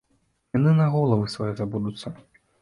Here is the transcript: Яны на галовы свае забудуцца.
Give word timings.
Яны 0.57 0.71
на 0.79 0.87
галовы 0.95 1.29
свае 1.35 1.51
забудуцца. 1.61 2.15